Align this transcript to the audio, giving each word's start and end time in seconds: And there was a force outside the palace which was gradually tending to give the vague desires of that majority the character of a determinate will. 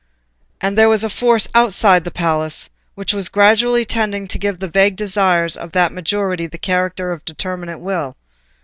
And 0.59 0.75
there 0.75 0.89
was 0.89 1.03
a 1.03 1.11
force 1.11 1.47
outside 1.53 2.05
the 2.05 2.09
palace 2.09 2.71
which 2.95 3.13
was 3.13 3.29
gradually 3.29 3.85
tending 3.85 4.27
to 4.29 4.39
give 4.39 4.57
the 4.57 4.67
vague 4.67 4.95
desires 4.95 5.55
of 5.55 5.73
that 5.73 5.91
majority 5.93 6.47
the 6.47 6.57
character 6.57 7.11
of 7.11 7.21
a 7.21 7.25
determinate 7.25 7.79
will. 7.81 8.17